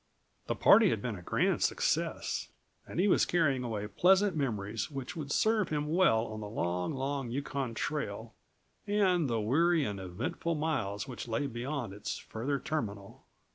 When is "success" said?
1.61-2.49